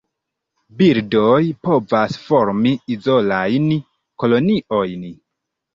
Birdoj 0.79 1.41
povas 1.67 2.17
formi 2.25 2.75
izolajn 2.97 3.73
koloniojn. 4.25 5.11